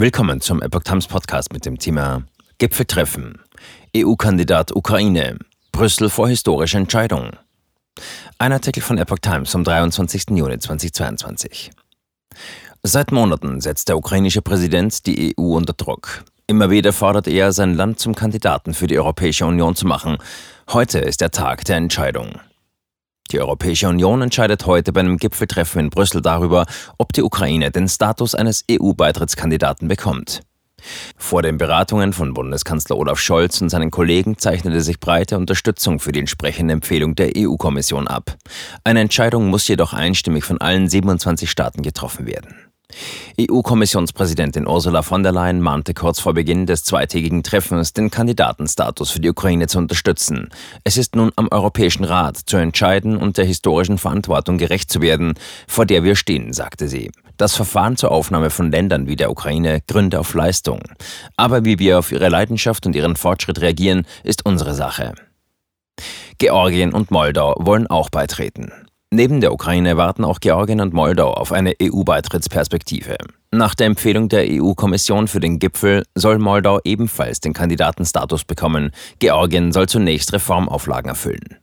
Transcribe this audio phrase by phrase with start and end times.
[0.00, 2.22] Willkommen zum Epoch Times Podcast mit dem Thema
[2.56, 3.38] Gipfeltreffen.
[3.94, 5.36] EU-Kandidat Ukraine.
[5.72, 7.32] Brüssel vor historischer Entscheidung.
[8.38, 10.30] Ein Artikel von Epoch Times vom 23.
[10.30, 11.70] Juni 2022.
[12.82, 16.24] Seit Monaten setzt der ukrainische Präsident die EU unter Druck.
[16.46, 20.16] Immer wieder fordert er, sein Land zum Kandidaten für die Europäische Union zu machen.
[20.70, 22.40] Heute ist der Tag der Entscheidung.
[23.30, 26.66] Die Europäische Union entscheidet heute bei einem Gipfeltreffen in Brüssel darüber,
[26.98, 30.40] ob die Ukraine den Status eines EU-Beitrittskandidaten bekommt.
[31.16, 36.12] Vor den Beratungen von Bundeskanzler Olaf Scholz und seinen Kollegen zeichnete sich breite Unterstützung für
[36.12, 38.36] die entsprechende Empfehlung der EU-Kommission ab.
[38.82, 42.69] Eine Entscheidung muss jedoch einstimmig von allen 27 Staaten getroffen werden.
[43.40, 49.20] EU-Kommissionspräsidentin Ursula von der Leyen mahnte kurz vor Beginn des zweitägigen Treffens, den Kandidatenstatus für
[49.20, 50.48] die Ukraine zu unterstützen.
[50.84, 55.34] Es ist nun am Europäischen Rat zu entscheiden und der historischen Verantwortung gerecht zu werden,
[55.66, 57.10] vor der wir stehen, sagte sie.
[57.36, 60.80] Das Verfahren zur Aufnahme von Ländern wie der Ukraine gründe auf Leistung.
[61.36, 65.14] Aber wie wir auf ihre Leidenschaft und ihren Fortschritt reagieren, ist unsere Sache.
[66.38, 68.72] Georgien und Moldau wollen auch beitreten.
[69.12, 73.16] Neben der Ukraine warten auch Georgien und Moldau auf eine EU-Beitrittsperspektive.
[73.50, 78.92] Nach der Empfehlung der EU-Kommission für den Gipfel soll Moldau ebenfalls den Kandidatenstatus bekommen.
[79.18, 81.56] Georgien soll zunächst Reformauflagen erfüllen.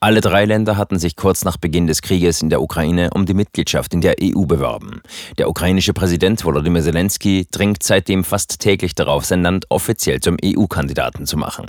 [0.00, 3.34] Alle drei Länder hatten sich kurz nach Beginn des Krieges in der Ukraine um die
[3.34, 5.00] Mitgliedschaft in der EU beworben.
[5.38, 11.26] Der ukrainische Präsident Volodymyr Zelensky dringt seitdem fast täglich darauf, sein Land offiziell zum EU-Kandidaten
[11.26, 11.66] zu machen.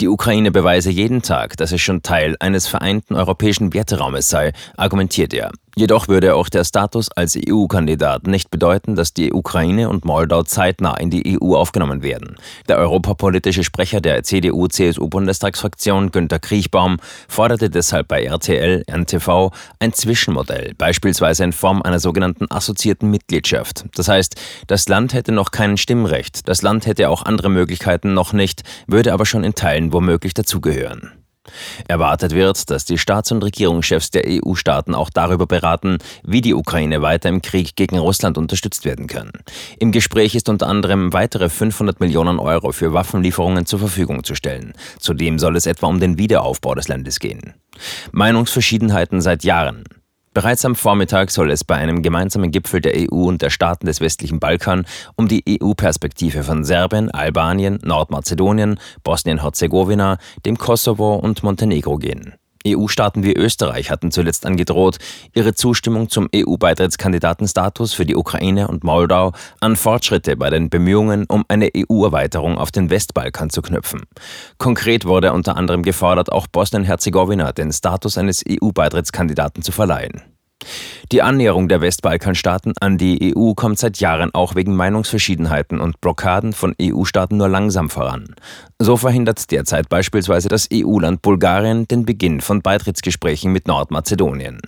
[0.00, 5.34] Die Ukraine beweise jeden Tag, dass es schon Teil eines vereinten europäischen Werteraumes sei, argumentiert
[5.34, 5.50] er.
[5.78, 10.96] Jedoch würde auch der Status als EU-Kandidat nicht bedeuten, dass die Ukraine und Moldau zeitnah
[10.96, 12.34] in die EU aufgenommen werden.
[12.68, 16.96] Der europapolitische Sprecher der CDU-CSU-Bundestagsfraktion Günter Kriechbaum
[17.28, 23.84] forderte deshalb bei RTL, NTV ein Zwischenmodell, beispielsweise in Form einer sogenannten assoziierten Mitgliedschaft.
[23.94, 24.34] Das heißt,
[24.66, 29.12] das Land hätte noch kein Stimmrecht, das Land hätte auch andere Möglichkeiten noch nicht, würde
[29.12, 31.17] aber schon in Teilen womöglich dazugehören.
[31.86, 37.02] Erwartet wird, dass die Staats- und Regierungschefs der EU-Staaten auch darüber beraten, wie die Ukraine
[37.02, 39.32] weiter im Krieg gegen Russland unterstützt werden kann.
[39.78, 44.72] Im Gespräch ist unter anderem weitere 500 Millionen Euro für Waffenlieferungen zur Verfügung zu stellen.
[44.98, 47.54] Zudem soll es etwa um den Wiederaufbau des Landes gehen.
[48.12, 49.84] Meinungsverschiedenheiten seit Jahren.
[50.38, 54.00] Bereits am Vormittag soll es bei einem gemeinsamen Gipfel der EU und der Staaten des
[54.00, 62.34] westlichen Balkan um die EU-Perspektive von Serbien, Albanien, Nordmazedonien, Bosnien-Herzegowina, dem Kosovo und Montenegro gehen.
[62.66, 64.98] EU-Staaten wie Österreich hatten zuletzt angedroht,
[65.34, 71.44] ihre Zustimmung zum EU-Beitrittskandidatenstatus für die Ukraine und Moldau an Fortschritte bei den Bemühungen um
[71.48, 74.02] eine EU-Erweiterung auf den Westbalkan zu knüpfen.
[74.58, 80.22] Konkret wurde unter anderem gefordert, auch Bosnien-Herzegowina den Status eines EU-Beitrittskandidaten zu verleihen.
[81.10, 86.52] Die Annäherung der Westbalkanstaaten an die EU kommt seit Jahren auch wegen Meinungsverschiedenheiten und Blockaden
[86.52, 88.34] von EU-Staaten nur langsam voran.
[88.78, 94.60] So verhindert derzeit beispielsweise das EU-Land Bulgarien den Beginn von Beitrittsgesprächen mit Nordmazedonien.